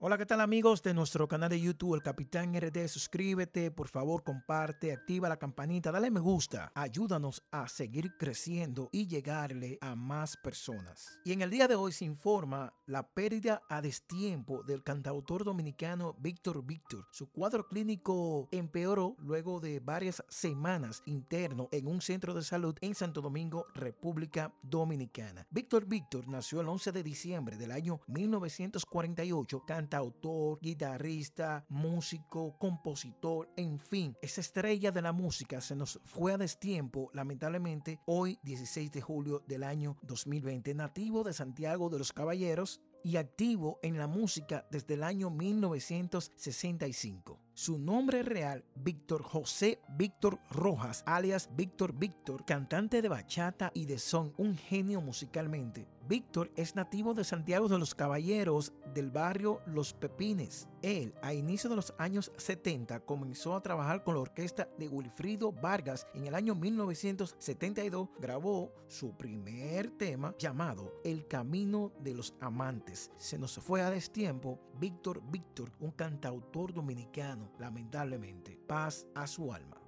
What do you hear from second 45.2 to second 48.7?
1965. Su nombre real,